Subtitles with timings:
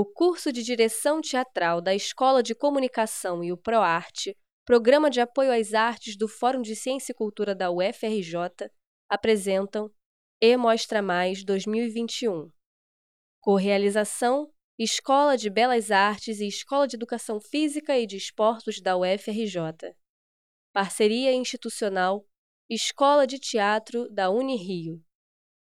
[0.00, 4.32] O curso de Direção Teatral da Escola de Comunicação e o ProArte,
[4.64, 8.70] Programa de Apoio às Artes do Fórum de Ciência e Cultura da UFRJ,
[9.08, 9.90] apresentam
[10.40, 12.48] E Mostra Mais 2021.
[13.40, 14.48] Correalização
[14.78, 19.96] Escola de Belas Artes e Escola de Educação Física e de Esportes da UFRJ.
[20.72, 22.24] Parceria institucional
[22.70, 25.02] Escola de Teatro da Unirio.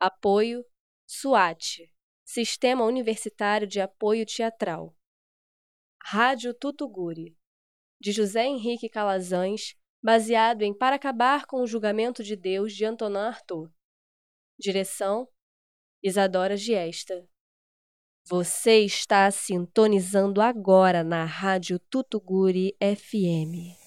[0.00, 0.64] Apoio
[1.06, 1.92] SUAT
[2.24, 4.96] Sistema Universitário de Apoio Teatral.
[6.02, 7.36] Rádio Tutuguri,
[8.00, 13.18] de José Henrique Calazans, baseado em Para Acabar com o Julgamento de Deus, de Antonin
[13.18, 13.70] Artaud.
[14.58, 15.28] Direção:
[16.02, 17.28] Isadora Giesta.
[18.26, 23.83] Você está sintonizando agora na Rádio Tutuguri FM.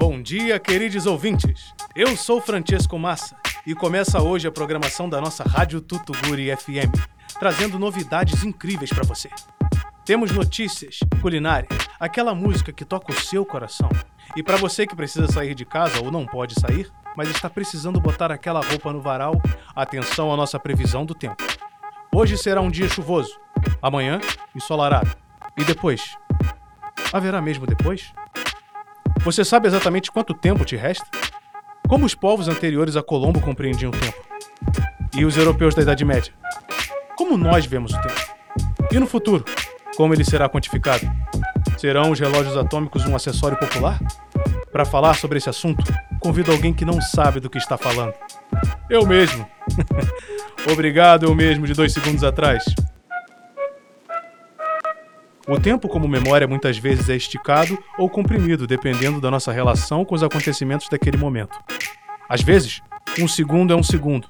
[0.00, 1.74] Bom dia, queridos ouvintes.
[1.94, 6.96] Eu sou Francesco Massa e começa hoje a programação da nossa Rádio Tutuguri FM,
[7.38, 9.28] trazendo novidades incríveis para você.
[10.06, 11.68] Temos notícias, culinária,
[12.00, 13.90] aquela música que toca o seu coração.
[14.34, 18.00] E para você que precisa sair de casa ou não pode sair, mas está precisando
[18.00, 19.42] botar aquela roupa no varal,
[19.74, 21.42] atenção à nossa previsão do tempo.
[22.14, 23.36] Hoje será um dia chuvoso,
[23.82, 24.20] amanhã
[24.54, 25.16] ensolarado.
[25.56, 26.16] E depois?
[27.12, 28.12] Haverá mesmo depois?
[29.24, 31.04] Você sabe exatamente quanto tempo te resta?
[31.88, 34.22] Como os povos anteriores a Colombo compreendiam o tempo?
[35.16, 36.32] E os europeus da Idade Média?
[37.16, 38.20] Como nós vemos o tempo?
[38.92, 39.44] E no futuro?
[39.96, 41.04] Como ele será quantificado?
[41.78, 43.98] Serão os relógios atômicos um acessório popular?
[44.72, 45.82] Para falar sobre esse assunto,
[46.20, 48.14] convido alguém que não sabe do que está falando.
[48.88, 49.46] Eu mesmo.
[50.70, 52.64] Obrigado, eu mesmo, de dois segundos atrás.
[55.46, 60.14] O tempo, como memória, muitas vezes é esticado ou comprimido, dependendo da nossa relação com
[60.14, 61.58] os acontecimentos daquele momento.
[62.28, 62.82] Às vezes,
[63.18, 64.28] um segundo é um segundo.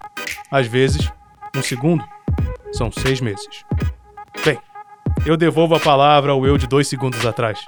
[0.49, 1.11] Às vezes,
[1.57, 2.05] um segundo
[2.71, 3.65] são seis meses.
[4.45, 4.59] Bem,
[5.27, 7.59] eu devolvo a palavra ao eu de dois segundos atrás.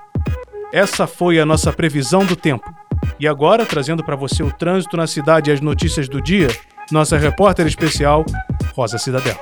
[0.73, 2.73] Essa foi a nossa previsão do tempo.
[3.19, 6.49] E agora, trazendo para você o trânsito na cidade e as notícias do dia,
[6.93, 8.25] nossa repórter especial,
[8.75, 9.37] Rosa Cidadel.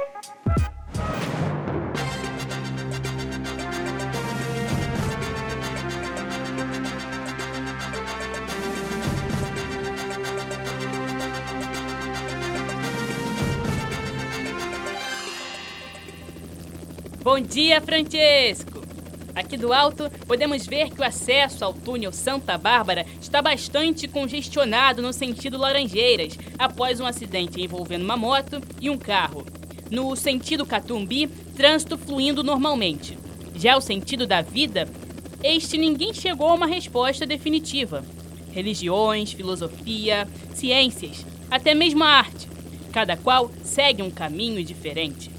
[17.23, 18.68] Bom dia, Francesco!
[19.39, 25.01] Aqui do alto, podemos ver que o acesso ao túnel Santa Bárbara está bastante congestionado
[25.01, 29.47] no sentido Laranjeiras, após um acidente envolvendo uma moto e um carro.
[29.93, 33.17] No sentido Catumbi, trânsito fluindo normalmente.
[33.55, 34.89] Já o sentido da vida,
[35.41, 38.05] este ninguém chegou a uma resposta definitiva.
[38.51, 42.49] Religiões, filosofia, ciências, até mesmo a arte.
[42.91, 45.31] Cada qual segue um caminho diferente.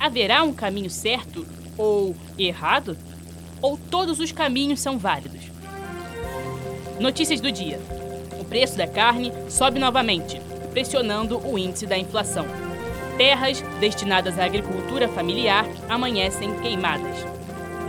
[0.00, 1.46] Haverá um caminho certo
[1.78, 2.98] ou errado?
[3.62, 5.40] Ou todos os caminhos são válidos?
[6.98, 7.78] Notícias do dia:
[8.38, 10.40] o preço da carne sobe novamente,
[10.72, 12.46] pressionando o índice da inflação.
[13.16, 17.16] Terras destinadas à agricultura familiar amanhecem queimadas.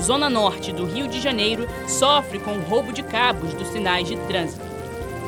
[0.01, 4.17] Zona Norte do Rio de Janeiro sofre com o roubo de cabos dos sinais de
[4.27, 4.65] trânsito.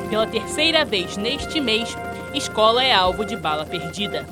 [0.10, 1.96] Pela terceira vez neste mês,
[2.34, 4.26] escola é alvo de bala perdida.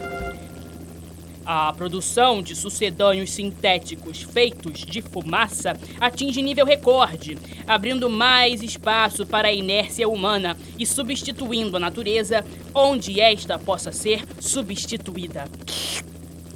[1.53, 9.49] A produção de sucedâneos sintéticos feitos de fumaça atinge nível recorde, abrindo mais espaço para
[9.49, 15.43] a inércia humana e substituindo a natureza onde esta possa ser substituída.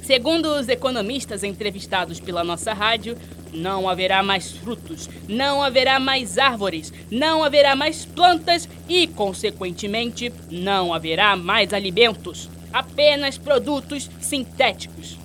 [0.00, 3.18] Segundo os economistas entrevistados pela nossa rádio,
[3.52, 10.94] não haverá mais frutos, não haverá mais árvores, não haverá mais plantas e, consequentemente, não
[10.94, 12.48] haverá mais alimentos
[12.78, 15.18] apenas produtos sintéticos.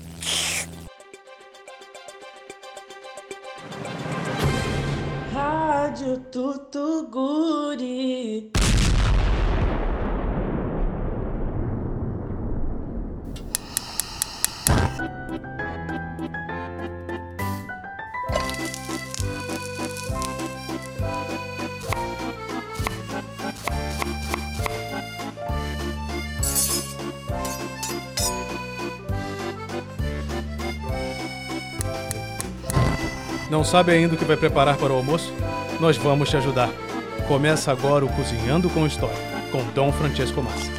[5.33, 7.81] Rádio Tutuguri.
[33.51, 35.33] Não sabe ainda o que vai preparar para o almoço?
[35.77, 36.69] Nós vamos te ajudar.
[37.27, 39.13] Começa agora o Cozinhando com História,
[39.51, 40.71] com Dom Francesco Massa.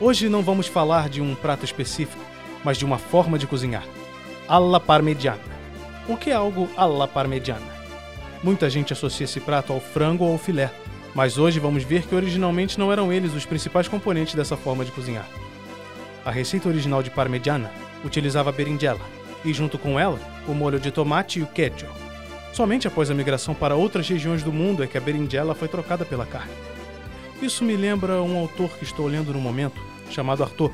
[0.00, 2.24] Hoje não vamos falar de um prato específico,
[2.64, 3.84] mas de uma forma de cozinhar.
[4.48, 5.42] Alla parmegiana.
[6.08, 7.60] O que é algo alla parmegiana?
[8.42, 10.70] Muita gente associa esse prato ao frango ou ao filé,
[11.14, 14.92] mas hoje vamos ver que originalmente não eram eles os principais componentes dessa forma de
[14.92, 15.28] cozinhar.
[16.28, 17.72] A receita original de parmegiana
[18.04, 19.00] utilizava berinjela
[19.42, 21.86] e, junto com ela, o molho de tomate e o queijo.
[22.52, 26.04] Somente após a migração para outras regiões do mundo é que a berinjela foi trocada
[26.04, 26.52] pela carne.
[27.40, 29.80] Isso me lembra um autor que estou lendo no momento,
[30.10, 30.70] chamado Arthur.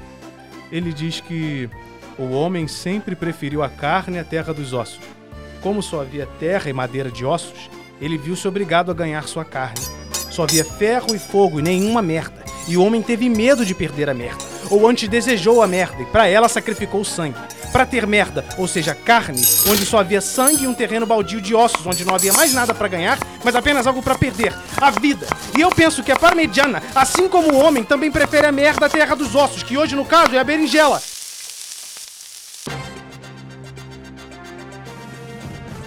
[0.72, 1.70] Ele diz que
[2.18, 5.04] o homem sempre preferiu a carne à terra dos ossos.
[5.60, 7.70] Como só havia terra e madeira de ossos,
[8.00, 9.78] ele viu-se obrigado a ganhar sua carne.
[10.32, 12.42] Só havia ferro e fogo e nenhuma merda.
[12.66, 14.43] E o homem teve medo de perder a merda.
[14.70, 17.38] Ou antes desejou a merda e para ela sacrificou sangue.
[17.72, 21.54] Para ter merda, ou seja, carne, onde só havia sangue e um terreno baldio de
[21.54, 25.26] ossos, onde não havia mais nada para ganhar, mas apenas algo para perder, a vida.
[25.56, 28.88] E eu penso que a parmegiana, assim como o homem, também prefere a merda à
[28.88, 31.02] terra dos ossos, que hoje no caso é a berinjela.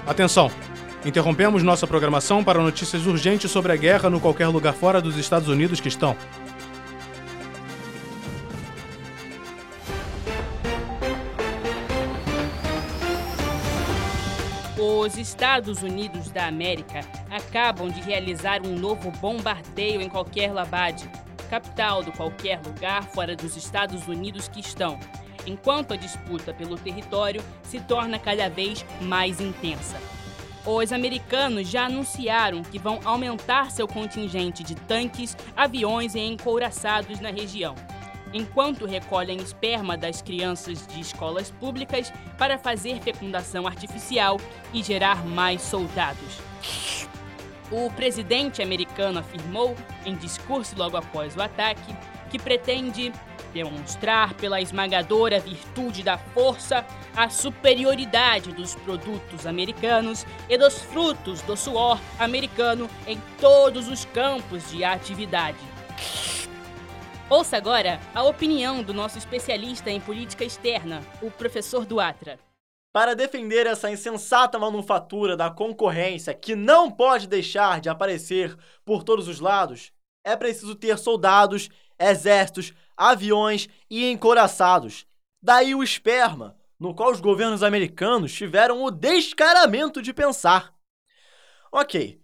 [0.05, 0.51] Atenção!
[1.05, 5.47] Interrompemos nossa programação para notícias urgentes sobre a guerra no qualquer lugar fora dos Estados
[5.47, 6.17] Unidos que estão.
[14.99, 21.07] Os Estados Unidos da América acabam de realizar um novo bombardeio em qualquer Labad,
[21.51, 24.99] capital do qualquer lugar fora dos Estados Unidos que estão,
[25.45, 29.97] enquanto a disputa pelo território se torna cada vez mais intensa.
[30.65, 37.29] Os americanos já anunciaram que vão aumentar seu contingente de tanques, aviões e encouraçados na
[37.29, 37.75] região
[38.33, 44.39] enquanto recolhem esperma das crianças de escolas públicas para fazer fecundação artificial
[44.73, 46.39] e gerar mais soldados.
[47.71, 49.75] O presidente americano afirmou,
[50.05, 51.93] em discurso logo após o ataque,
[52.29, 53.11] que pretende
[53.53, 56.85] demonstrar pela esmagadora virtude da força
[57.15, 64.69] a superioridade dos produtos americanos e dos frutos do suor americano em todos os campos
[64.69, 65.57] de atividade.
[67.29, 72.39] Ouça agora a opinião do nosso especialista em política externa, o professor Duatra.
[72.93, 79.27] Para defender essa insensata manufatura da concorrência que não pode deixar de aparecer por todos
[79.27, 79.91] os lados,
[80.23, 81.67] é preciso ter soldados,
[81.99, 85.05] exércitos, aviões e encoraçados.
[85.43, 90.73] Daí o esperma, no qual os governos americanos tiveram o descaramento de pensar.
[91.73, 92.21] Ok,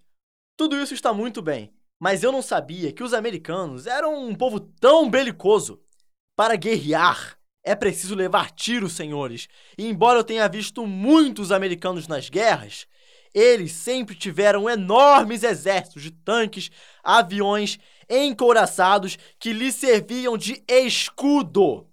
[0.55, 1.72] tudo isso está muito bem,
[2.03, 5.81] mas eu não sabia que os americanos eram um povo tão belicoso.
[6.35, 9.47] Para guerrear, é preciso levar tiros, senhores.
[9.77, 12.87] E embora eu tenha visto muitos americanos nas guerras,
[13.33, 16.69] eles sempre tiveram enormes exércitos de tanques,
[17.01, 17.79] aviões
[18.09, 21.87] encouraçados que lhes serviam de escudo.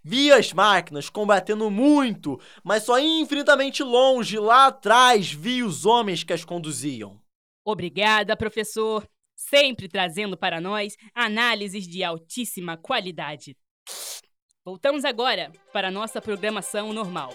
[0.00, 6.32] Vi as máquinas combatendo muito, mas só infinitamente longe, lá atrás, vi os homens que
[6.32, 7.20] as conduziam.
[7.64, 9.04] Obrigada, professor
[9.48, 13.56] sempre trazendo para nós análises de altíssima qualidade.
[14.64, 17.34] Voltamos agora para nossa programação normal.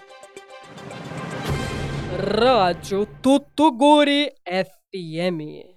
[2.40, 5.75] Rádio Tutuguri FM.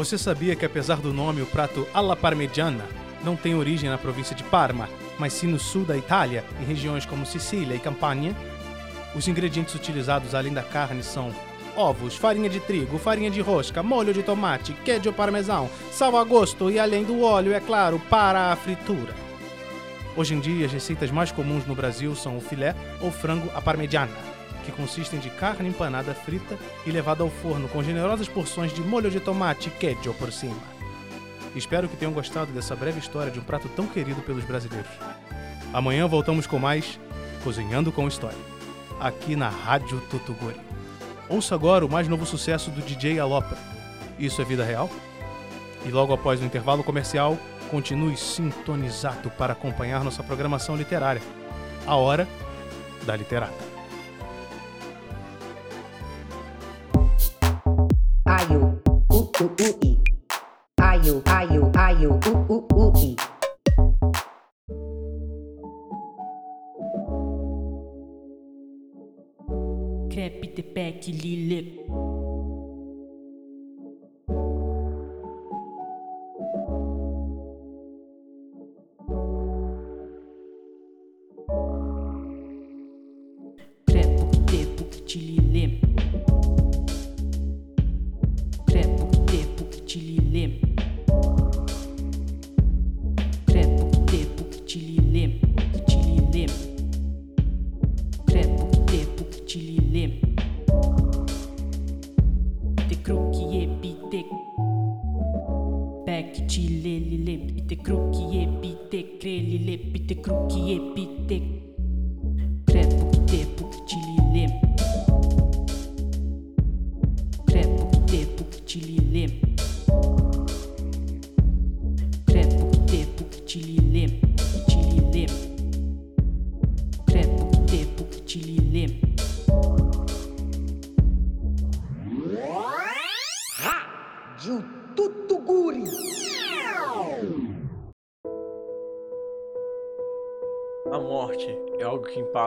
[0.00, 2.86] Você sabia que apesar do nome, o prato alla parmigiana
[3.22, 4.88] não tem origem na província de Parma,
[5.18, 8.34] mas sim no sul da Itália, em regiões como Sicília e Campania?
[9.14, 11.34] Os ingredientes utilizados além da carne são
[11.76, 16.70] ovos, farinha de trigo, farinha de rosca, molho de tomate, queijo parmesão, sal a gosto
[16.70, 19.14] e além do óleo, é claro, para a fritura.
[20.16, 23.60] Hoje em dia, as receitas mais comuns no Brasil são o filé ou frango à
[23.60, 24.29] parmegiana
[24.70, 29.10] que consistem de carne empanada frita e levada ao forno com generosas porções de molho
[29.10, 30.56] de tomate e queijo por cima.
[31.54, 34.90] Espero que tenham gostado dessa breve história de um prato tão querido pelos brasileiros.
[35.72, 36.98] Amanhã voltamos com mais
[37.42, 38.38] Cozinhando com História,
[39.00, 40.60] aqui na Rádio Tutugori.
[41.28, 43.56] Ouça agora o mais novo sucesso do DJ Alopra.
[44.18, 44.90] Isso é vida real?
[45.86, 47.38] E logo após o intervalo comercial,
[47.70, 51.22] continue sintonizado para acompanhar nossa programação literária.
[51.86, 52.28] A Hora
[53.06, 53.69] da Literata.
[59.40, 59.96] ooh ooh ee.
[60.76, 63.16] Ayo, ayo, ayo, ooh ooh ooh ee.
[70.10, 71.80] Clap it back, lily.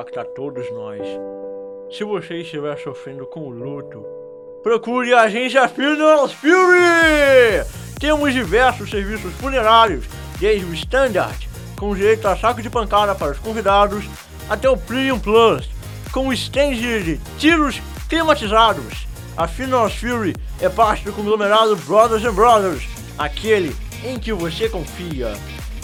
[0.04, 1.02] Impacta a todos nós.
[1.90, 4.06] Se você estiver sofrendo com luto,
[4.62, 7.66] procure a agência Funeral Fury!
[8.00, 10.06] Temos diversos serviços funerários,
[10.40, 14.04] desde o Standard, com direito a saco de pancada para os convidados,
[14.50, 15.70] até o Premium Plus,
[16.12, 19.08] com o stand de tiros climatizados.
[19.38, 22.84] A Funeral Fury é parte do conglomerado Brothers and Brothers,
[23.18, 25.34] aquele em que você confia.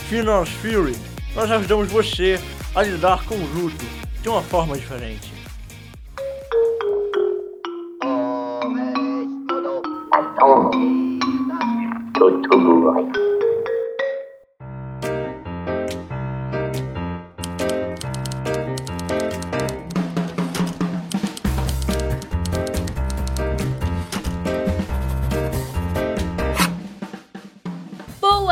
[0.09, 0.95] Funeral Fury,
[1.33, 2.39] nós ajudamos você
[2.75, 5.39] a lidar com o luto de uma forma diferente.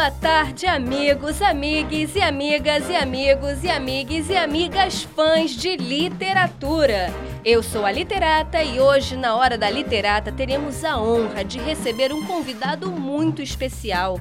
[0.07, 7.13] Boa tarde, amigos, amigues e amigas e amigos e amigues e amigas fãs de literatura.
[7.43, 12.13] Eu sou a Literata e hoje, na Hora da Literata, teremos a honra de receber
[12.13, 14.17] um convidado muito especial.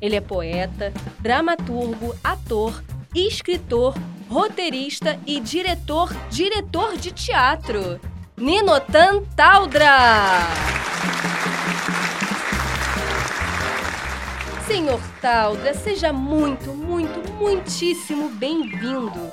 [0.00, 2.82] Ele é poeta, dramaturgo, ator,
[3.14, 3.94] escritor,
[4.28, 8.00] roteirista e diretor, diretor de teatro.
[8.36, 10.48] Ninotan Taldra!
[14.68, 19.32] Senhor Taldra, seja muito, muito, muitíssimo bem-vindo.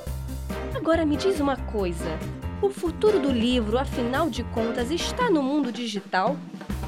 [0.74, 2.18] Agora me diz uma coisa:
[2.62, 6.38] o futuro do livro, afinal de contas, está no mundo digital?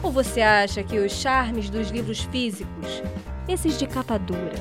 [0.03, 3.03] Ou você acha que os charmes dos livros físicos,
[3.47, 4.57] esses de capa dura,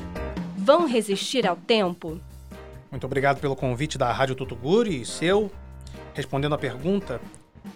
[0.54, 2.20] vão resistir ao tempo?
[2.90, 5.50] Muito obrigado pelo convite da Rádio Tutuguri e seu.
[6.12, 7.22] Respondendo à pergunta,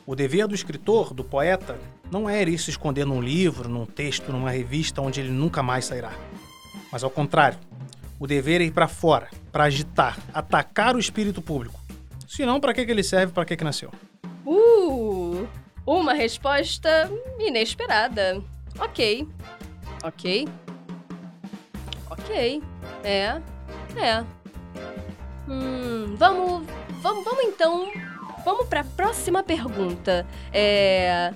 [0.05, 1.79] o dever do escritor, do poeta,
[2.13, 5.87] não é ir se esconder num livro, num texto, numa revista onde ele nunca mais
[5.87, 6.13] sairá.
[6.93, 7.59] Mas ao contrário,
[8.21, 11.81] o dever é ir para fora, para agitar, atacar o espírito público.
[12.29, 13.91] Senão, para que que ele serve, para que que nasceu?
[14.45, 15.49] Uh!
[15.87, 18.43] Uma resposta inesperada.
[18.79, 19.27] Ok.
[20.05, 20.49] Ok.
[22.11, 22.63] Ok.
[23.03, 23.41] É.
[23.97, 24.23] É.
[25.49, 26.67] Hum, vamos.
[27.01, 27.91] Vamos, vamos então.
[28.45, 30.27] Vamos para a próxima pergunta.
[30.53, 31.33] É.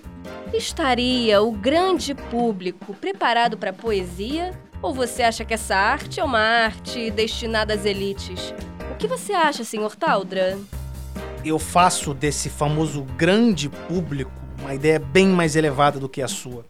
[0.53, 4.53] Estaria o grande público preparado para poesia?
[4.81, 8.55] Ou você acha que essa arte é uma arte destinada às elites?
[8.93, 10.59] O que você acha, senhor Taldra?
[11.45, 16.65] Eu faço desse famoso grande público uma ideia bem mais elevada do que a sua.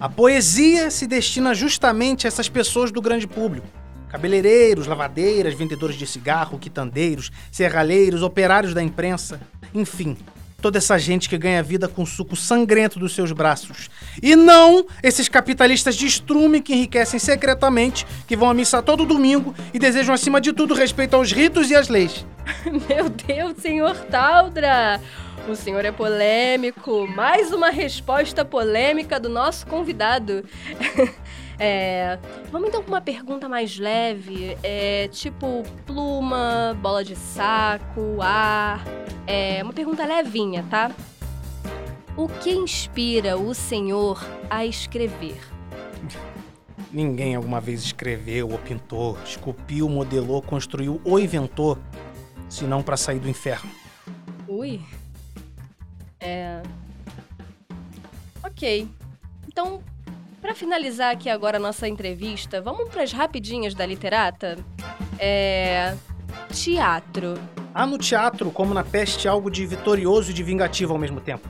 [0.00, 3.66] A poesia se destina justamente a essas pessoas do grande público.
[4.08, 9.40] Cabeleireiros, lavadeiras, vendedores de cigarro, quitandeiros, serralheiros, operários da imprensa,
[9.74, 10.16] enfim,
[10.60, 13.88] toda essa gente que ganha vida com o suco sangrento dos seus braços.
[14.20, 19.54] E não esses capitalistas de estrume que enriquecem secretamente, que vão à missa todo domingo
[19.72, 22.26] e desejam acima de tudo respeito aos ritos e às leis.
[22.88, 25.00] Meu Deus, senhor Taldra!
[25.48, 27.06] O senhor é polêmico.
[27.06, 30.44] Mais uma resposta polêmica do nosso convidado.
[31.58, 32.18] É,
[32.52, 38.84] vamos então com uma pergunta mais leve, é, tipo pluma, bola de saco, ar.
[39.26, 40.92] É uma pergunta levinha, tá?
[42.16, 45.40] O que inspira o senhor a escrever?
[46.92, 51.76] Ninguém alguma vez escreveu ou pintou, esculpiu, modelou, construiu ou inventou,
[52.48, 53.70] senão para sair do inferno.
[54.46, 54.80] Ui.
[56.20, 56.62] É.
[58.42, 58.88] Ok.
[59.46, 59.82] Então,
[60.40, 64.56] para finalizar aqui agora a nossa entrevista, vamos para as rapidinhas da literata?
[65.18, 65.96] É.
[66.52, 67.34] Teatro.
[67.74, 71.48] Há no teatro, como na peste, algo de vitorioso e de vingativo ao mesmo tempo.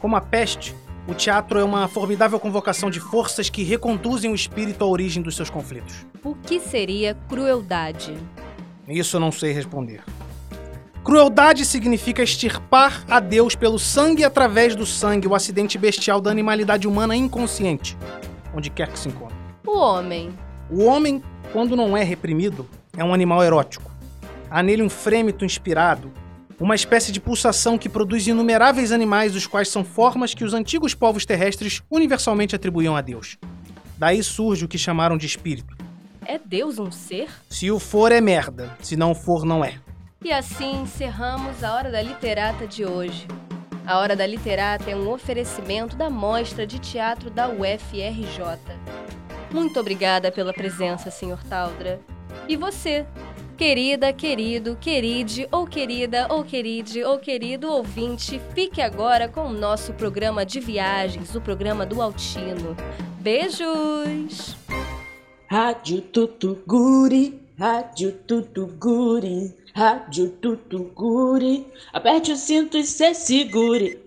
[0.00, 0.74] Como a peste,
[1.06, 5.36] o teatro é uma formidável convocação de forças que reconduzem o espírito à origem dos
[5.36, 6.06] seus conflitos.
[6.22, 8.16] O que seria crueldade?
[8.88, 10.02] Isso eu não sei responder.
[11.04, 16.30] Crueldade significa extirpar a Deus pelo sangue e através do sangue o acidente bestial da
[16.30, 17.96] animalidade humana inconsciente,
[18.54, 19.36] onde quer que se encontre.
[19.66, 20.32] O homem.
[20.70, 23.90] O homem, quando não é reprimido, é um animal erótico.
[24.50, 26.12] Há nele um frêmito inspirado,
[26.60, 30.94] uma espécie de pulsação que produz inumeráveis animais, os quais são formas que os antigos
[30.94, 33.36] povos terrestres universalmente atribuíam a Deus.
[33.98, 35.76] Daí surge o que chamaram de espírito,
[36.24, 37.28] É Deus um ser?
[37.50, 38.76] Se o for, é merda.
[38.80, 39.74] Se não for, não é.
[40.24, 43.26] E assim encerramos a Hora da Literata de hoje.
[43.84, 48.58] A Hora da Literata é um oferecimento da Mostra de Teatro da UFRJ.
[49.52, 51.42] Muito obrigada pela presença, Sr.
[51.48, 52.00] Taldra.
[52.48, 53.04] E você,
[53.56, 59.92] querida, querido, queride, ou querida, ou queride, ou querido ouvinte, fique agora com o nosso
[59.94, 62.76] programa de viagens, o programa do Altino.
[63.20, 64.56] Beijos!
[65.50, 71.66] Rádio Tutuguri, Rádio Tutuguri, Rádio Tutuguri.
[71.92, 74.01] Aperte o cinto e se segure.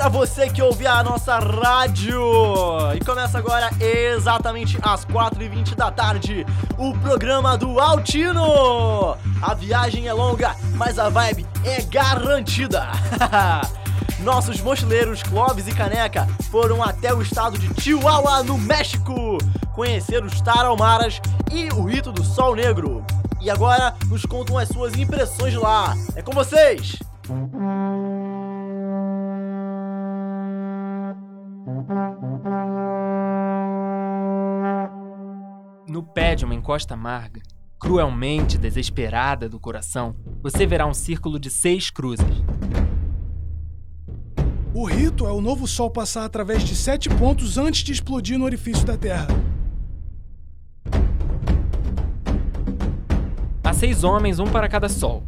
[0.00, 2.22] Pra você que ouve a nossa rádio!
[2.96, 6.46] E começa agora, exatamente às 4h20 da tarde,
[6.78, 9.14] o programa do Altino!
[9.42, 12.86] A viagem é longa, mas a vibe é garantida!
[14.24, 19.36] Nossos mochileiros Clóvis e Caneca foram até o estado de Chihuahua, no México,
[19.74, 21.20] conhecer os Tarahumaras
[21.52, 23.04] e o rito do Sol Negro.
[23.38, 25.94] E agora nos contam as suas impressões lá.
[26.16, 26.98] É com vocês!
[36.00, 37.42] No pé de uma encosta amarga,
[37.78, 42.24] cruelmente desesperada do coração, você verá um círculo de seis cruzes.
[44.72, 48.46] O rito é o novo sol passar através de sete pontos antes de explodir no
[48.46, 49.28] orifício da Terra.
[53.62, 55.22] Há seis homens, um para cada sol.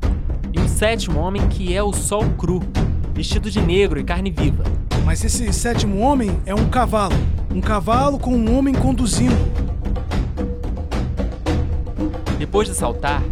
[0.54, 2.60] E um sétimo homem que é o sol cru,
[3.12, 4.64] vestido de negro e carne viva.
[5.04, 7.16] Mas esse sétimo homem é um cavalo.
[7.50, 9.71] Um cavalo com um homem conduzindo.
[12.52, 13.22] Depois de saltar,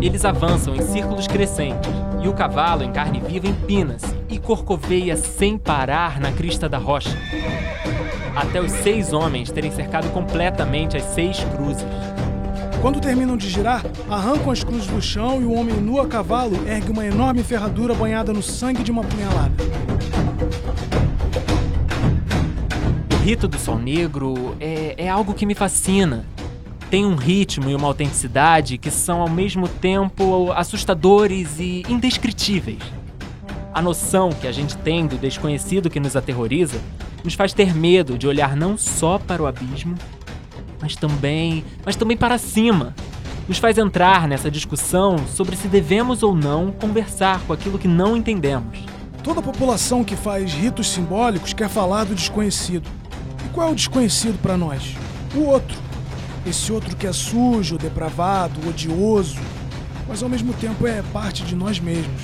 [0.00, 1.90] eles avançam em círculos crescentes
[2.24, 7.14] e o cavalo em carne viva empina-se e corcoveia sem parar na crista da rocha.
[8.34, 11.84] Até os seis homens terem cercado completamente as seis cruzes.
[12.80, 16.66] Quando terminam de girar, arrancam as cruzes do chão e o homem nu a cavalo
[16.66, 19.52] ergue uma enorme ferradura banhada no sangue de uma punhalada.
[23.12, 26.24] O rito do Sol Negro é, é algo que me fascina.
[26.90, 32.78] Tem um ritmo e uma autenticidade que são ao mesmo tempo assustadores e indescritíveis.
[33.74, 36.80] A noção que a gente tem do desconhecido que nos aterroriza
[37.24, 39.96] nos faz ter medo de olhar não só para o abismo,
[40.80, 42.94] mas também, mas também para cima.
[43.48, 48.16] Nos faz entrar nessa discussão sobre se devemos ou não conversar com aquilo que não
[48.16, 48.78] entendemos.
[49.22, 52.88] Toda população que faz ritos simbólicos quer falar do desconhecido.
[53.44, 54.94] E qual é o desconhecido para nós?
[55.34, 55.85] O outro.
[56.46, 59.40] Esse outro que é sujo, depravado, odioso,
[60.06, 62.22] mas ao mesmo tempo é parte de nós mesmos.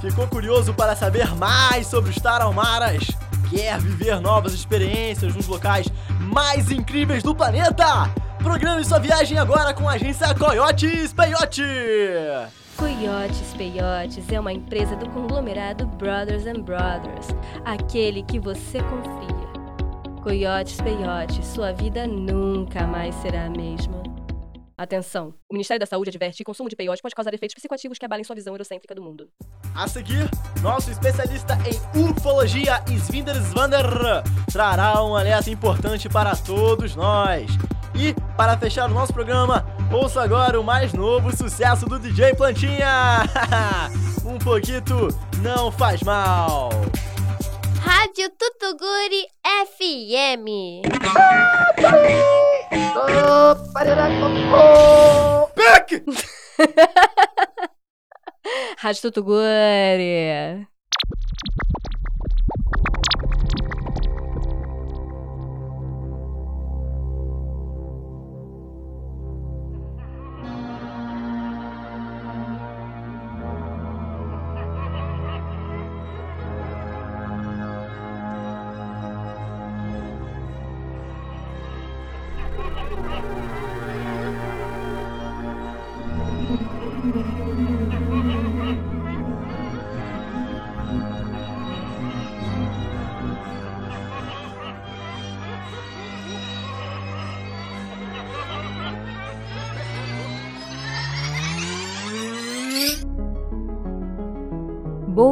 [0.00, 3.04] Ficou curioso para saber mais sobre os Tarahumaras?
[3.50, 5.86] Quer viver novas experiências nos locais
[6.18, 8.10] mais incríveis do planeta?
[8.38, 11.62] Programe sua viagem agora com a agência Coyotes Peyote!
[12.76, 17.28] Coiotes Peiotes é uma empresa do conglomerado Brothers and Brothers,
[17.64, 19.33] aquele que você confia.
[20.24, 24.02] Coiotes Peiotes, sua vida nunca mais será a mesma.
[24.74, 25.34] Atenção!
[25.50, 28.06] O Ministério da Saúde adverte que o consumo de peiote pode causar efeitos psicoativos que
[28.06, 29.28] abalem sua visão eurocêntrica do mundo.
[29.74, 30.26] A seguir,
[30.62, 33.84] nosso especialista em ufologia, Svinder Svander,
[34.50, 37.50] trará um alerta importante para todos nós.
[37.94, 43.24] E, para fechar o nosso programa, ouça agora o mais novo sucesso do DJ Plantinha!
[44.24, 44.82] um pouquinho
[45.42, 46.70] não faz mal!
[47.84, 50.46] Rádio Tutuguri FM.
[55.54, 55.88] Peck!
[58.82, 60.64] Rádio Tutuguri.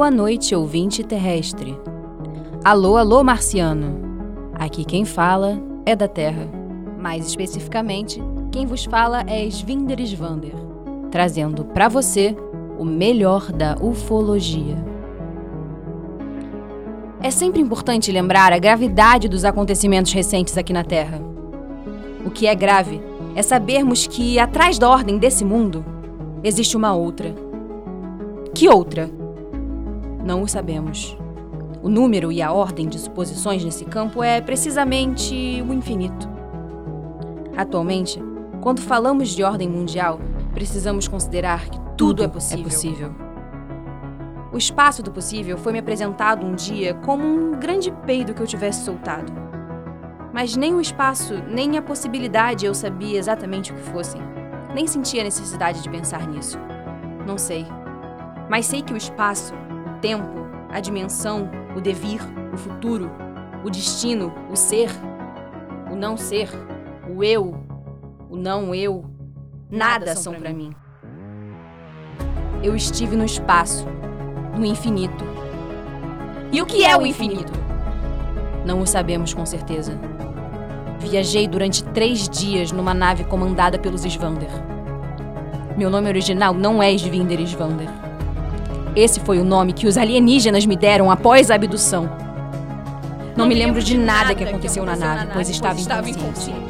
[0.03, 1.79] Boa noite, ouvinte terrestre.
[2.65, 4.01] Alô, alô, marciano.
[4.53, 6.49] Aqui quem fala é da Terra.
[6.99, 10.57] Mais especificamente, quem vos fala é Svinder Svander,
[11.09, 12.37] trazendo para você
[12.81, 14.77] o melhor da ufologia.
[17.21, 21.23] É sempre importante lembrar a gravidade dos acontecimentos recentes aqui na Terra.
[22.27, 23.01] O que é grave
[23.37, 25.85] é sabermos que, atrás da ordem desse mundo,
[26.43, 27.33] existe uma outra.
[28.53, 29.22] Que outra?
[30.25, 31.17] Não o sabemos.
[31.83, 36.29] O número e a ordem de suposições nesse campo é precisamente o infinito.
[37.57, 38.23] Atualmente,
[38.61, 40.21] quando falamos de ordem mundial,
[40.55, 42.61] precisamos considerar que tudo, é, possível.
[42.61, 43.15] é possível.
[44.53, 48.47] O espaço do possível foi me apresentado um dia como um grande peido que eu
[48.47, 49.33] tivesse soltado.
[50.33, 54.21] Mas nem o espaço, nem a possibilidade eu sabia exatamente o que fossem.
[54.75, 56.59] Nem sentia necessidade de pensar nisso.
[57.27, 57.67] Não sei.
[58.49, 59.55] Mas sei que o espaço,
[60.03, 60.29] tempo,
[60.69, 62.21] a dimensão, o devir,
[62.53, 63.11] o futuro,
[63.65, 64.91] o destino, o ser,
[65.91, 66.51] o não ser,
[67.09, 67.55] o eu,
[68.29, 69.05] o não eu,
[69.71, 70.75] nada, nada são para mim.
[72.63, 73.87] Eu estive no espaço,
[74.59, 75.25] no infinito.
[76.51, 77.53] E o que é o infinito?
[78.67, 79.99] Não o sabemos com certeza.
[80.99, 84.51] Viajei durante três dias numa nave comandada pelos Svander.
[85.77, 88.02] Meu nome original não é Svinder Svander.
[88.95, 92.05] Esse foi o nome que os alienígenas me deram após a abdução.
[93.31, 96.61] Não, não me lembro de nada que aconteceu, na, nave, pois estava, estava inconsciente.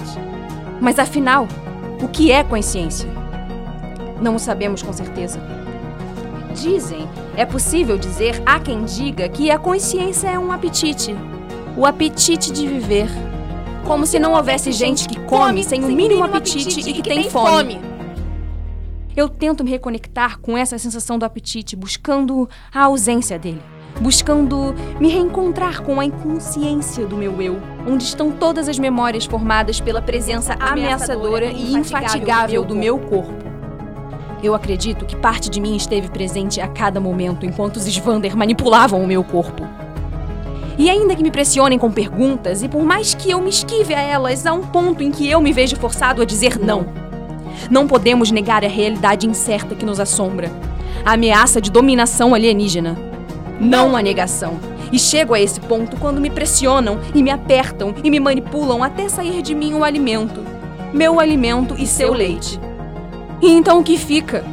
[0.80, 1.48] Mas afinal,
[2.00, 3.08] o que é consciência?
[4.20, 5.40] Não o sabemos com certeza.
[6.54, 11.16] Dizem, é possível dizer, há quem diga, que a consciência é um apetite.
[11.76, 13.08] O apetite de viver.
[13.84, 17.80] Como se não houvesse gente que come sem o mínimo apetite e que tem fome.
[19.14, 23.60] Eu tento me reconectar com essa sensação do apetite, buscando a ausência dele.
[24.00, 29.80] Buscando me reencontrar com a inconsciência do meu eu, onde estão todas as memórias formadas
[29.80, 33.44] pela presença ameaçadora e infatigável do meu corpo.
[34.42, 39.02] Eu acredito que parte de mim esteve presente a cada momento enquanto os Svander manipulavam
[39.02, 39.62] o meu corpo.
[40.78, 44.00] E ainda que me pressionem com perguntas, e por mais que eu me esquive a
[44.00, 47.01] elas, há um ponto em que eu me vejo forçado a dizer não.
[47.70, 50.50] Não podemos negar a realidade incerta que nos assombra.
[51.04, 52.98] A ameaça de dominação alienígena.
[53.60, 54.58] Não a negação.
[54.90, 59.08] E chego a esse ponto quando me pressionam e me apertam e me manipulam até
[59.08, 60.44] sair de mim o alimento.
[60.92, 62.60] Meu alimento e seu leite.
[63.40, 64.44] E então o que fica?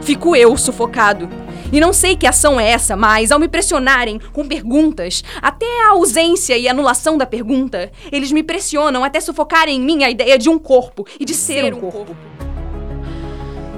[0.00, 1.28] Fico eu sufocado.
[1.72, 5.90] E não sei que ação é essa, mas ao me pressionarem com perguntas, até a
[5.90, 10.48] ausência e anulação da pergunta, eles me pressionam até sufocarem em mim a ideia de
[10.48, 11.98] um corpo e de ser, ser um corpo.
[11.98, 12.16] corpo.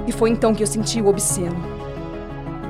[0.07, 1.57] E foi então que eu senti o obsceno.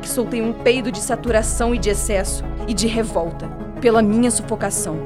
[0.01, 3.47] Que soltei um peido de saturação e de excesso e de revolta
[3.79, 4.97] pela minha sufocação.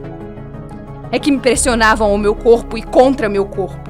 [1.11, 3.89] É que me pressionavam ao meu corpo e contra meu corpo.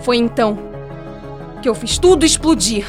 [0.00, 0.58] Foi então
[1.60, 2.86] que eu fiz tudo explodir.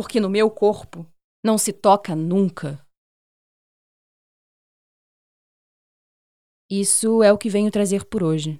[0.00, 1.06] Porque no meu corpo
[1.44, 2.82] não se toca nunca.
[6.70, 8.58] Isso é o que venho trazer por hoje.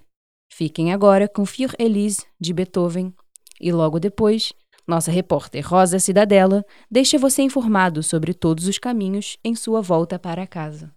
[0.52, 3.14] Fiquem agora com Für Elise, de Beethoven,
[3.58, 4.52] e logo depois,
[4.86, 10.46] nossa repórter Rosa Cidadela deixa você informado sobre todos os caminhos em sua volta para
[10.46, 10.94] casa.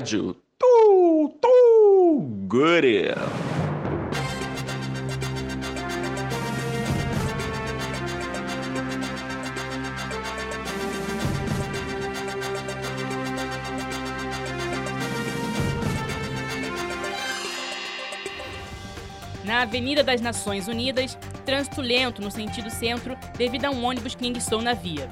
[0.00, 3.04] Rádio Tu Tu Guri.
[19.44, 24.26] Na Avenida das Nações Unidas, trânsito lento no sentido centro devido a um ônibus que
[24.26, 25.10] enguiçou na via.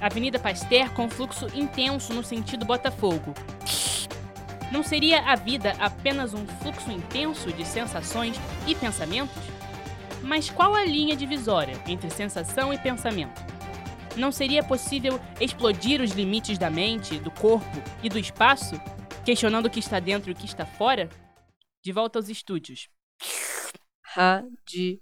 [0.00, 3.34] Avenida Pasteur com fluxo intenso no sentido Botafogo.
[4.74, 9.40] Não seria a vida apenas um fluxo intenso de sensações e pensamentos?
[10.20, 13.40] Mas qual a linha divisória entre sensação e pensamento?
[14.16, 18.74] Não seria possível explodir os limites da mente, do corpo e do espaço,
[19.24, 21.08] questionando o que está dentro e o que está fora?
[21.80, 22.88] De volta aos estúdios.
[24.02, 25.00] Rádio,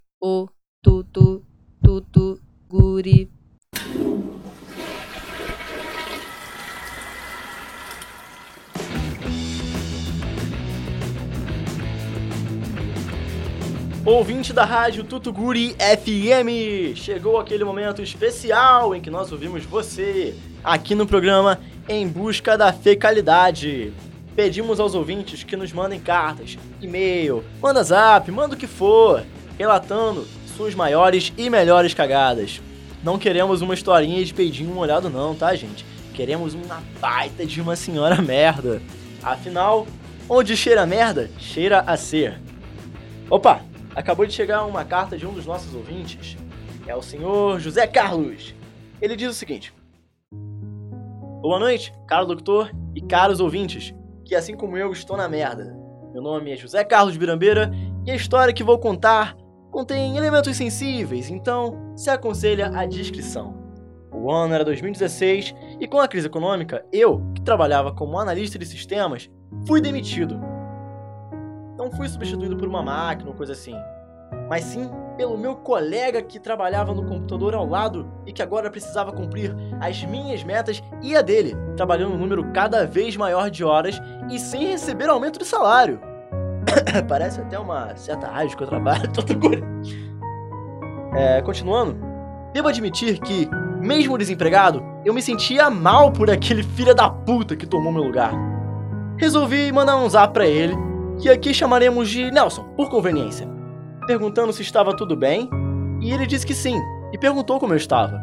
[0.82, 1.46] tutu,
[1.82, 3.32] tutu, guri.
[14.05, 20.35] Ouvinte da rádio Tutuguri FM, chegou aquele momento especial em que nós ouvimos você
[20.65, 23.93] aqui no programa Em Busca da Fecalidade.
[24.35, 29.23] Pedimos aos ouvintes que nos mandem cartas, e-mail, manda zap, manda o que for,
[29.57, 32.61] relatando suas maiores e melhores cagadas.
[33.05, 35.87] Não queremos uma historinha de peidinho molhado não, tá, gente?
[36.12, 38.83] Queremos uma baita de uma senhora merda.
[39.23, 39.87] Afinal,
[40.29, 42.41] onde cheira merda, cheira a ser.
[43.31, 43.62] Opa,
[43.94, 46.37] acabou de chegar uma carta de um dos nossos ouvintes.
[46.87, 48.55] É o senhor José Carlos.
[49.00, 49.72] Ele diz o seguinte:
[51.40, 55.76] Boa noite, caro doutor e caros ouvintes, que assim como eu estou na merda.
[56.12, 57.70] Meu nome é José Carlos Birambeira
[58.05, 59.37] e a história que vou contar
[59.70, 63.62] contém elementos sensíveis, então se aconselha a discrição.
[64.12, 68.66] O ano era 2016 e com a crise econômica, eu, que trabalhava como analista de
[68.66, 69.31] sistemas,
[69.66, 70.52] fui demitido.
[71.96, 73.76] Fui substituído por uma máquina ou coisa assim,
[74.48, 79.12] mas sim pelo meu colega que trabalhava no computador ao lado e que agora precisava
[79.12, 84.00] cumprir as minhas metas e a dele, trabalhando um número cada vez maior de horas
[84.31, 86.00] e sem receber aumento de salário.
[87.09, 89.38] Parece até uma certa rádio que eu trabalho, todo
[91.14, 91.98] é, Continuando,
[92.55, 93.48] devo admitir que,
[93.81, 98.33] mesmo desempregado, eu me sentia mal por aquele filho da puta que tomou meu lugar.
[99.18, 100.74] Resolvi mandar um zap pra ele,
[101.22, 103.62] que aqui chamaremos de Nelson, por conveniência
[104.06, 105.48] perguntando se estava tudo bem,
[106.00, 106.80] e ele disse que sim,
[107.12, 108.20] e perguntou como eu estava.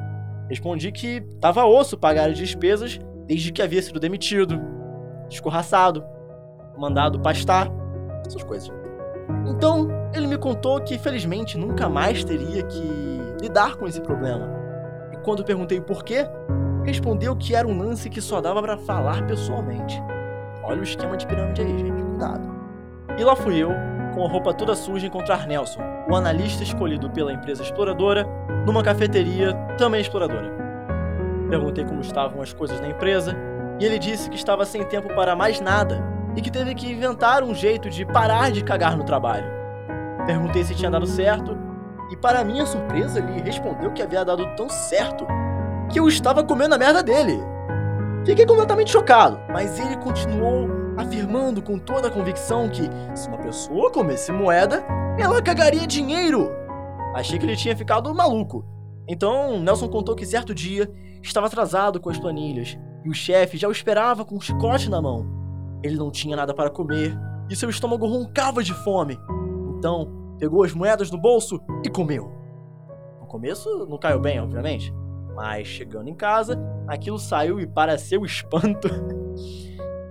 [0.49, 4.59] Respondi que estava osso pagar as despesas desde que havia sido demitido,
[5.29, 6.03] escorraçado,
[6.77, 7.69] mandado pastar,
[8.25, 8.71] essas coisas.
[9.47, 12.81] Então, ele me contou que felizmente nunca mais teria que
[13.41, 14.49] lidar com esse problema.
[15.13, 16.25] E quando perguntei por quê,
[16.83, 20.01] respondeu que era um lance que só dava para falar pessoalmente.
[20.63, 22.58] Olha o esquema de pirâmide aí, gente, cuidado.
[23.19, 23.71] E lá fui eu,
[24.15, 28.25] com a roupa toda suja, encontrar Nelson, o analista escolhido pela empresa exploradora,
[28.65, 30.49] numa cafeteria também exploradora.
[31.49, 33.35] Perguntei como estavam as coisas na empresa
[33.77, 36.01] e ele disse que estava sem tempo para mais nada
[36.33, 39.51] e que teve que inventar um jeito de parar de cagar no trabalho.
[40.25, 41.57] Perguntei se tinha dado certo
[42.09, 45.27] e, para minha surpresa, ele respondeu que havia dado tão certo
[45.91, 47.37] que eu estava comendo a merda dele.
[48.25, 52.83] Fiquei completamente chocado, mas ele continuou afirmando com toda a convicção que
[53.15, 54.83] se uma pessoa comesse moeda,
[55.17, 56.51] ela cagaria dinheiro.
[57.15, 58.65] Achei que ele tinha ficado maluco.
[59.07, 60.91] Então, Nelson contou que certo dia
[61.23, 65.01] estava atrasado com as planilhas e o chefe já o esperava com um chicote na
[65.01, 65.25] mão.
[65.81, 67.17] Ele não tinha nada para comer
[67.49, 69.17] e seu estômago roncava de fome.
[69.77, 72.29] Então, pegou as moedas no bolso e comeu.
[73.21, 74.93] No começo não caiu bem, obviamente,
[75.33, 78.89] mas chegando em casa, aquilo saiu e, para seu espanto,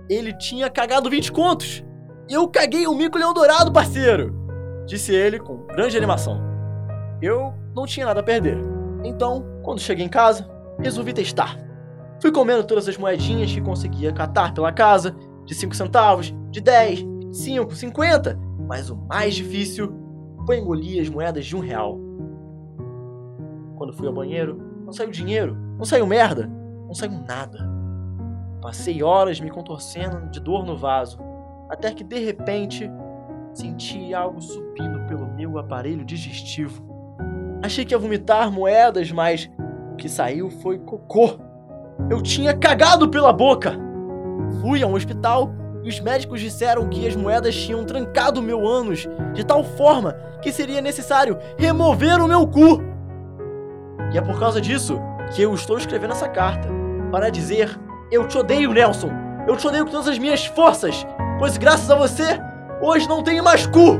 [0.09, 1.83] ele tinha cagado 20 contos.
[2.27, 4.35] Eu caguei um mico leão dourado, parceiro!
[4.85, 6.41] Disse ele com grande animação.
[7.21, 8.57] Eu não tinha nada a perder.
[9.03, 11.57] Então, quando cheguei em casa, resolvi testar.
[12.19, 17.05] Fui comendo todas as moedinhas que conseguia catar pela casa, de 5 centavos, de 10,
[17.31, 19.91] 5, 50, mas o mais difícil
[20.45, 21.97] foi engolir as moedas de um real.
[23.77, 26.47] Quando fui ao banheiro, não saiu dinheiro, não saiu merda,
[26.85, 27.78] não saiu nada.
[28.61, 31.17] Passei horas me contorcendo de dor no vaso,
[31.69, 32.91] até que de repente
[33.53, 36.83] senti algo subindo pelo meu aparelho digestivo.
[37.63, 39.49] Achei que ia vomitar moedas, mas
[39.93, 41.39] o que saiu foi cocô.
[42.09, 43.73] Eu tinha cagado pela boca.
[44.61, 45.51] Fui a um hospital
[45.83, 50.51] e os médicos disseram que as moedas tinham trancado meu ânus de tal forma que
[50.51, 52.81] seria necessário remover o meu cu.
[54.13, 54.99] E é por causa disso
[55.33, 56.67] que eu estou escrevendo essa carta
[57.11, 57.77] para dizer
[58.11, 59.11] eu te odeio, Nelson.
[59.47, 61.05] Eu te odeio com todas as minhas forças.
[61.37, 62.39] Pois graças a você,
[62.81, 63.99] hoje não tenho mais cu.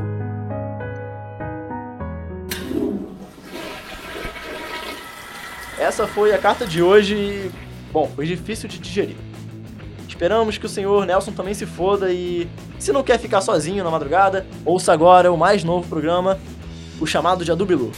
[5.78, 7.50] Essa foi a carta de hoje e,
[7.90, 9.16] bom, foi difícil de digerir.
[10.06, 12.46] Esperamos que o senhor Nelson também se foda e,
[12.78, 16.38] se não quer ficar sozinho na madrugada, ouça agora o mais novo programa,
[17.00, 17.90] o chamado de Adubilu.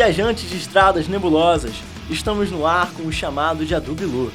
[0.00, 1.74] Viajantes de estradas nebulosas.
[2.08, 4.32] estamos no ar com o chamado de Adubilu.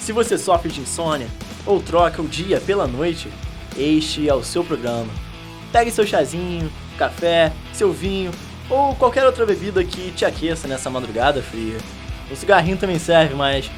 [0.00, 1.26] Se você sofre de insônia
[1.66, 3.28] ou troca o dia pela noite,
[3.76, 5.12] este é o seu programa.
[5.70, 8.30] Pegue seu chazinho, café, seu vinho
[8.70, 11.76] ou qualquer outra bebida que te aqueça nessa madrugada fria.
[12.30, 13.70] O cigarrinho também serve, mas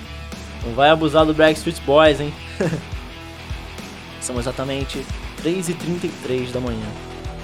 [0.65, 2.33] não vai abusar do Backstreet Boys, hein?
[4.23, 5.05] São exatamente
[5.43, 6.87] 3h33 da manhã,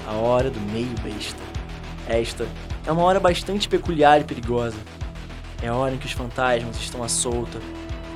[0.07, 1.50] a hora do meio besta.
[2.07, 2.47] Esta
[2.85, 4.77] é uma hora bastante peculiar e perigosa.
[5.61, 7.59] É a hora em que os fantasmas estão à solta,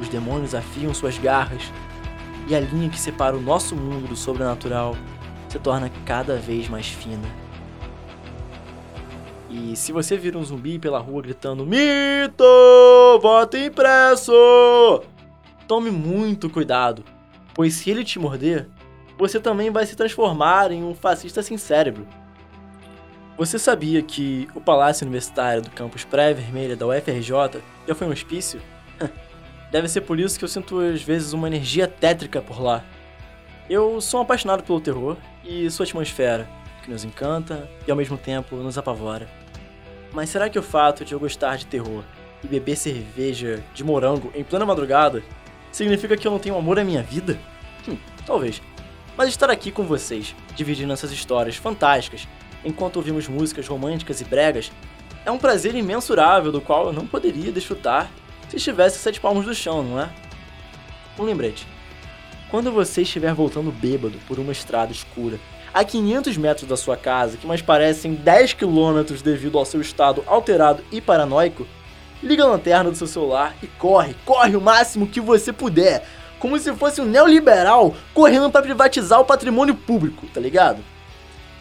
[0.02, 1.72] os demônios afiam suas garras,
[2.48, 4.96] e a linha que separa o nosso mundo do sobrenatural
[5.48, 7.28] se torna cada vez mais fina.
[9.50, 12.44] E se você vir um zumbi pela rua gritando Mito!
[13.22, 14.34] Voto impresso!
[15.68, 17.04] Tome muito cuidado,
[17.54, 18.68] pois se ele te morder,
[19.18, 22.06] você também vai se transformar em um fascista sem cérebro.
[23.38, 28.62] Você sabia que o Palácio Universitário do campus Pré-Vermelha da UFRJ já foi um hospício?
[29.70, 32.82] Deve ser por isso que eu sinto às vezes uma energia tétrica por lá.
[33.70, 36.48] Eu sou um apaixonado pelo terror e sua atmosfera,
[36.82, 39.28] que nos encanta e ao mesmo tempo nos apavora.
[40.14, 42.06] Mas será que o fato de eu gostar de terror
[42.42, 45.22] e beber cerveja de morango em plena madrugada
[45.74, 47.38] significa que eu não tenho amor à minha vida?
[47.86, 48.62] Hum, talvez.
[49.18, 52.28] Mas estar aqui com vocês, dividindo essas histórias fantásticas,
[52.66, 54.72] enquanto ouvimos músicas românticas e bregas,
[55.26, 58.12] é um prazer imensurável do qual eu não poderia desfrutar
[58.50, 60.10] se estivesse sete palmos do chão, não é?
[61.18, 61.66] Um lembrete.
[62.50, 65.40] Quando você estiver voltando bêbado por uma estrada escura
[65.74, 70.24] a 500 metros da sua casa, que mais parecem 10 quilômetros devido ao seu estado
[70.28, 71.66] alterado e paranoico,
[72.22, 76.08] liga a lanterna do seu celular e corre, corre o máximo que você puder,
[76.40, 80.84] como se fosse um neoliberal correndo para privatizar o patrimônio público, tá ligado?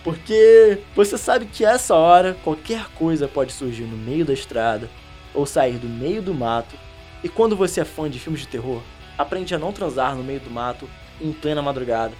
[0.02, 4.90] Porque você sabe que essa hora qualquer coisa pode surgir no meio da estrada
[5.32, 6.76] ou sair do meio do mato.
[7.22, 8.82] E quando você é fã de filmes de terror,
[9.16, 10.88] aprende a não transar no meio do mato
[11.20, 12.12] em plena madrugada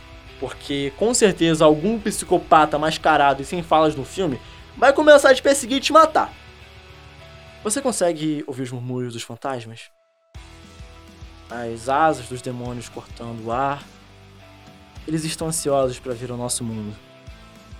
[0.44, 4.38] porque com certeza algum psicopata mascarado e sem falas no filme
[4.76, 6.32] vai começar a te perseguir e te matar.
[7.62, 9.90] Você consegue ouvir os murmúrios dos fantasmas?
[11.50, 13.82] As asas dos demônios cortando o ar.
[15.06, 16.96] Eles estão ansiosos para vir ao nosso mundo.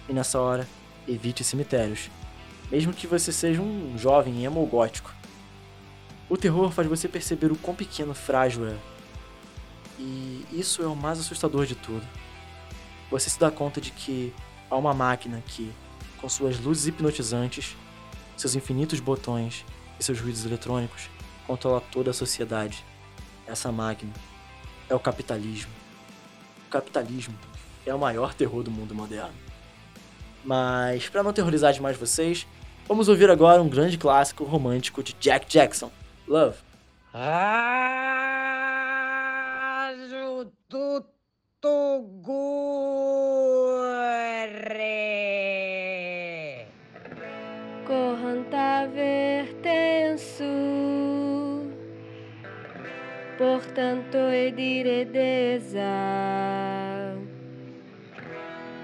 [0.09, 0.69] E nessa hora,
[1.09, 2.11] evite cemitérios,
[2.71, 5.13] mesmo que você seja um jovem emo gótico.
[6.29, 8.77] O terror faz você perceber o quão pequeno frágil é.
[9.99, 12.05] E isso é o mais assustador de tudo
[13.11, 14.35] você se dá conta de que
[14.71, 15.73] há uma máquina que,
[16.21, 17.77] com suas luzes hipnotizantes,
[18.37, 19.65] seus infinitos botões
[20.01, 21.09] e seus ruídos eletrônicos,
[21.47, 22.85] controla toda a sociedade.
[23.47, 24.13] Essa máquina
[24.89, 25.73] é o capitalismo.
[26.67, 27.35] O capitalismo
[27.87, 29.35] é o maior terror do mundo moderno.
[30.45, 32.47] Mas, para não terrorizar demais vocês,
[32.87, 35.91] vamos ouvir agora um grande clássico romântico de Jack Jackson,
[36.27, 36.59] Love.
[41.65, 42.45] Tugure.
[47.87, 50.45] Corranta vertenso,
[53.37, 55.81] portanto ediredeza,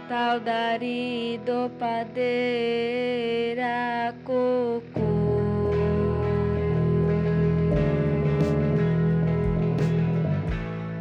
[0.08, 0.40] tal
[1.44, 2.54] do padeira
[4.24, 5.10] coco.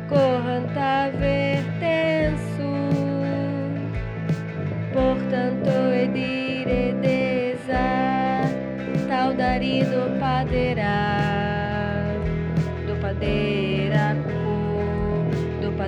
[0.08, 1.12] Corranta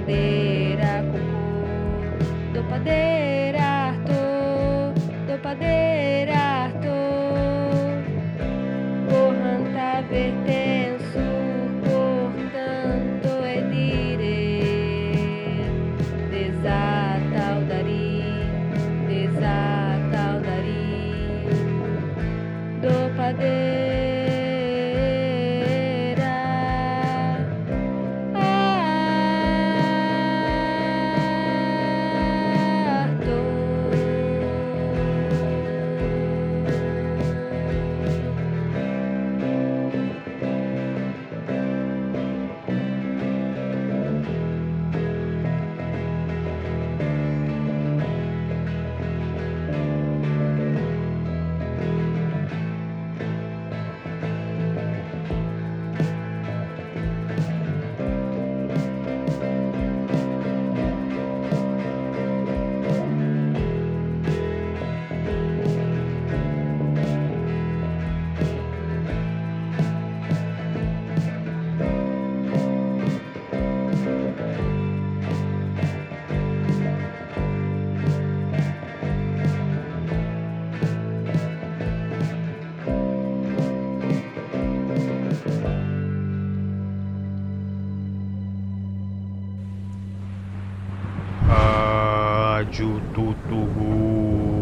[0.02, 4.93] padeira cucu, do padeira arto,
[5.28, 6.51] do padeira
[92.72, 94.62] Rádio Tutuguri.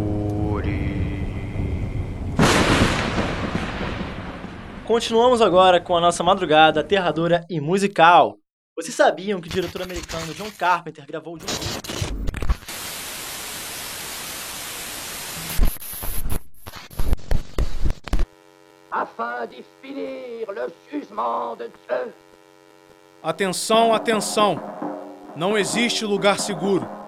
[4.87, 8.39] Continuamos agora com a nossa madrugada aterradora e musical.
[8.75, 11.47] Vocês sabiam que o diretor americano John Carpenter gravou de um
[18.89, 22.11] afin d'y finir le jugement de Dieu.
[23.21, 24.59] Atenção, atenção!
[25.35, 26.98] Não existe lugar seguro.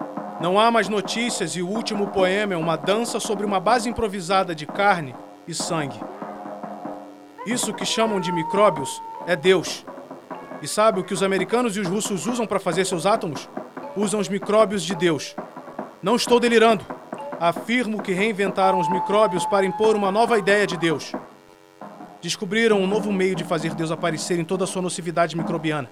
[0.42, 4.56] Não há mais notícias e o último poema é uma dança sobre uma base improvisada
[4.56, 5.14] de carne
[5.46, 6.00] e sangue.
[7.46, 9.86] Isso que chamam de micróbios é Deus.
[10.60, 13.48] E sabe o que os americanos e os russos usam para fazer seus átomos?
[13.96, 15.36] Usam os micróbios de Deus.
[16.02, 16.84] Não estou delirando.
[17.38, 21.12] Afirmo que reinventaram os micróbios para impor uma nova ideia de Deus.
[22.20, 25.88] Descobriram um novo meio de fazer Deus aparecer em toda a sua nocividade microbiana,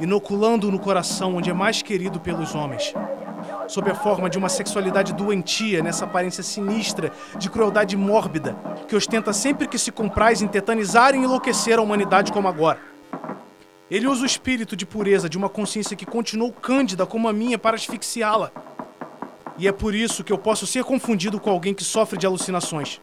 [0.00, 2.94] inoculando no coração onde é mais querido pelos homens.
[3.68, 8.56] Sob a forma de uma sexualidade doentia, nessa aparência sinistra de crueldade mórbida,
[8.88, 12.78] que ostenta sempre que se compraz em tetanizar e enlouquecer a humanidade como agora.
[13.90, 17.58] Ele usa o espírito de pureza de uma consciência que continuou cândida como a minha
[17.58, 18.50] para asfixiá-la.
[19.58, 23.00] E é por isso que eu posso ser confundido com alguém que sofre de alucinações.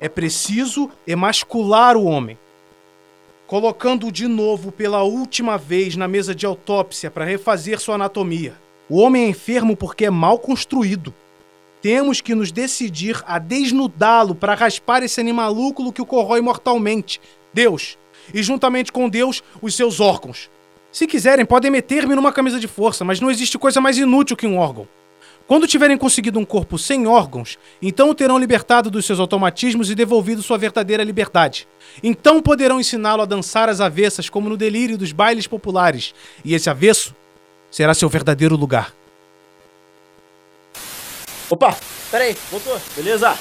[0.00, 2.36] É preciso emascular o homem,
[3.52, 8.54] colocando-o de novo pela última vez na mesa de autópsia para refazer sua anatomia.
[8.88, 11.12] O homem é enfermo porque é mal construído.
[11.82, 17.20] Temos que nos decidir a desnudá-lo para raspar esse animalúculo que o corrói mortalmente,
[17.52, 17.98] Deus,
[18.32, 20.48] e juntamente com Deus, os seus órgãos.
[20.90, 24.46] Se quiserem, podem meter-me numa camisa de força, mas não existe coisa mais inútil que
[24.46, 24.88] um órgão.
[25.46, 29.94] Quando tiverem conseguido um corpo sem órgãos, então o terão libertado dos seus automatismos e
[29.94, 31.68] devolvido sua verdadeira liberdade.
[32.02, 36.14] Então poderão ensiná-lo a dançar às avessas, como no delírio dos bailes populares,
[36.44, 37.14] e esse avesso
[37.70, 38.94] será seu verdadeiro lugar.
[41.50, 41.76] Opa,
[42.10, 43.36] peraí, voltou, beleza?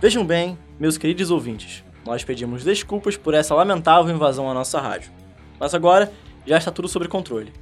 [0.00, 5.12] Vejam bem, meus queridos ouvintes, nós pedimos desculpas por essa lamentável invasão à nossa rádio.
[5.60, 6.10] Mas agora
[6.50, 7.52] já está tudo sob controle.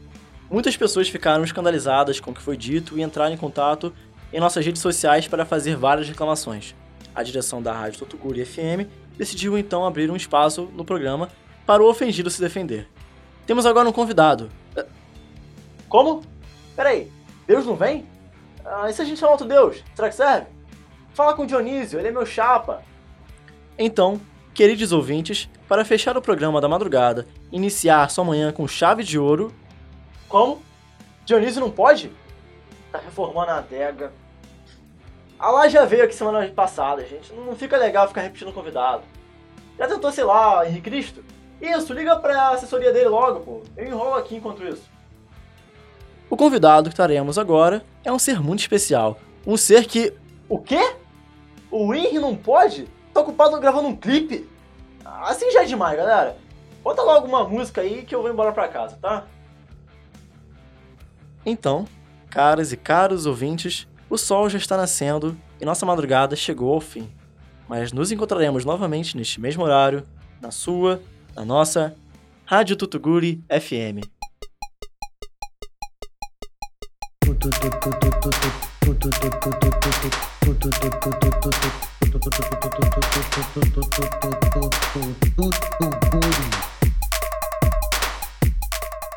[0.50, 3.92] Muitas pessoas ficaram escandalizadas com o que foi dito e entraram em contato
[4.32, 6.74] em nossas redes sociais para fazer várias reclamações.
[7.14, 11.28] A direção da Rádio Totuguri FM decidiu então abrir um espaço no programa
[11.66, 12.88] para o ofendido se defender.
[13.46, 14.48] Temos agora um convidado.
[14.74, 14.86] Eh,
[15.86, 16.22] como?
[16.74, 17.12] Peraí,
[17.46, 18.06] Deus não vem?
[18.64, 19.84] Ah, e se a gente chamar outro Deus?
[19.94, 20.46] Será que serve?
[21.12, 22.82] Fala com o Dionísio, ele é meu chapa.
[23.78, 24.18] Então,
[24.58, 29.54] queridos ouvintes, para fechar o programa da madrugada, iniciar sua manhã com chave de ouro.
[30.28, 30.60] Como?
[31.24, 32.10] Dionísio não pode?
[32.90, 34.12] Tá reformando a adega.
[35.38, 37.32] A lá já veio aqui semana passada, gente.
[37.34, 39.04] Não fica legal ficar repetindo o convidado.
[39.78, 41.24] Já tentou, sei lá, Henrique Cristo?
[41.62, 43.62] Isso, liga pra assessoria dele logo, pô.
[43.76, 44.90] Eu enrolo aqui enquanto isso.
[46.28, 49.20] O convidado que traremos agora é um ser muito especial.
[49.46, 50.12] Um ser que.
[50.48, 50.96] O quê?
[51.70, 52.88] O Henry não pode?
[53.18, 54.48] Tá ocupado gravando um clipe?
[55.04, 56.36] Assim já é demais, galera.
[56.84, 59.26] Bota logo uma música aí que eu vou embora pra casa, tá?
[61.44, 61.84] Então,
[62.30, 67.10] caras e caros ouvintes, o sol já está nascendo e nossa madrugada chegou ao fim.
[67.68, 70.06] Mas nos encontraremos novamente neste mesmo horário,
[70.40, 71.02] na sua,
[71.34, 71.96] na nossa
[72.44, 74.06] Rádio Tutuguri FM.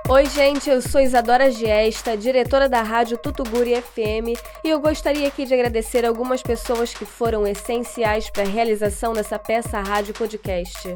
[0.10, 5.46] Oi, gente, eu sou Isadora Giesta, diretora da rádio Tutuguri FM, e eu gostaria aqui
[5.46, 10.94] de agradecer algumas pessoas que foram essenciais para a realização dessa peça rádio podcast.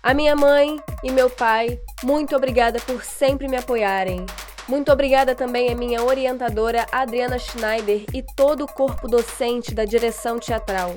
[0.00, 4.24] A minha mãe e meu pai, muito obrigada por sempre me apoiarem.
[4.68, 10.38] Muito obrigada também à minha orientadora Adriana Schneider e todo o corpo docente da direção
[10.38, 10.94] teatral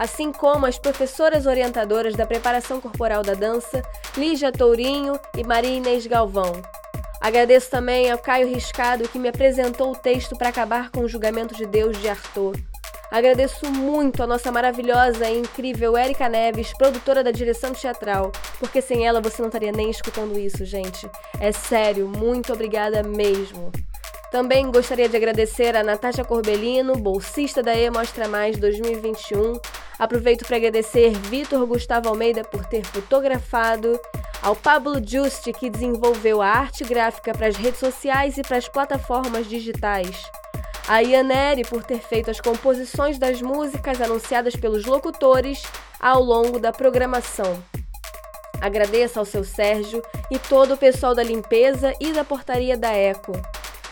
[0.00, 3.82] assim como as professoras orientadoras da preparação corporal da dança,
[4.16, 6.52] Lígia Tourinho e Maria Inês Galvão.
[7.20, 11.54] Agradeço também ao Caio Riscado que me apresentou o texto para acabar com o julgamento
[11.54, 12.56] de Deus de Arthur.
[13.10, 19.04] Agradeço muito a nossa maravilhosa e incrível Érica Neves, produtora da direção teatral, porque sem
[19.06, 21.10] ela você não estaria nem escutando isso, gente.
[21.40, 23.72] É sério, muito obrigada mesmo.
[24.30, 29.58] Também gostaria de agradecer a Natasha Corbelino, bolsista da E Mostra Mais 2021.
[29.98, 33.98] Aproveito para agradecer Vitor Gustavo Almeida por ter fotografado,
[34.40, 38.68] ao Pablo Juste, que desenvolveu a arte gráfica para as redes sociais e para as
[38.68, 40.22] plataformas digitais.
[40.90, 45.62] A Ianeri por ter feito as composições das músicas anunciadas pelos locutores
[46.00, 47.62] ao longo da programação.
[48.60, 53.30] Agradeço ao seu Sérgio e todo o pessoal da limpeza e da portaria da Eco.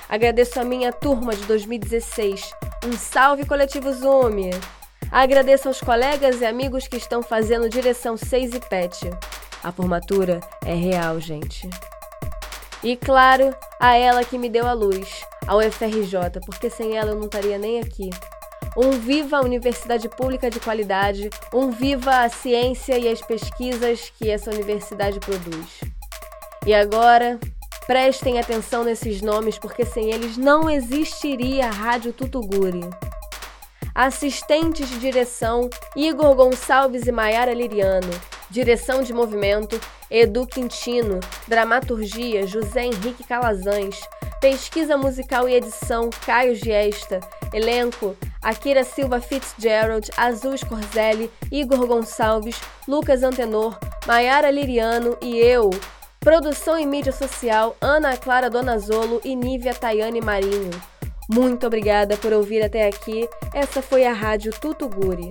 [0.08, 2.50] Agradeço a minha turma de 2016.
[2.84, 4.50] Um salve coletivo Zoom!
[5.12, 9.08] Agradeço aos colegas e amigos que estão fazendo direção 6 e PET.
[9.62, 11.70] A formatura é real, gente.
[12.82, 17.16] E claro, a ela que me deu a luz, ao FRJ, porque sem ela eu
[17.16, 18.10] não estaria nem aqui.
[18.76, 24.28] Um viva a universidade pública de qualidade, um viva a ciência e as pesquisas que
[24.28, 25.80] essa universidade produz.
[26.66, 27.40] E agora,
[27.86, 32.88] prestem atenção nesses nomes, porque sem eles não existiria a Rádio Tutuguri.
[33.94, 38.12] Assistentes de direção: Igor Gonçalves e Maiara Liriano.
[38.50, 39.80] Direção de movimento:
[40.10, 41.18] Edu Quintino.
[41.48, 43.98] Dramaturgia: José Henrique Calazans.
[44.40, 47.18] Pesquisa musical e edição: Caio Giesta.
[47.52, 53.76] Elenco: Akira Silva Fitzgerald, Azul Scorzelli, Igor Gonçalves, Lucas Antenor,
[54.06, 55.70] Maiara Liriano e eu.
[56.20, 60.70] Produção e mídia social: Ana Clara Donazolo e Nívia Tayane Marinho.
[61.28, 63.28] Muito obrigada por ouvir até aqui.
[63.52, 65.30] Essa foi a Rádio Tutuguri.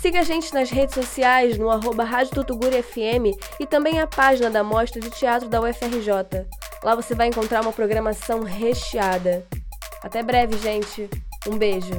[0.00, 4.48] Siga a gente nas redes sociais no arroba Rádio Tutuguri FM e também a página
[4.48, 6.46] da Mostra de Teatro da UFRJ.
[6.82, 9.44] Lá você vai encontrar uma programação recheada.
[10.02, 11.08] Até breve, gente.
[11.46, 11.92] Um beijo.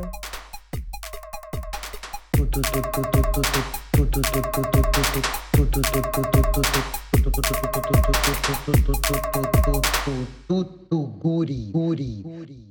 [10.48, 12.69] Tutuguri, guri, guri.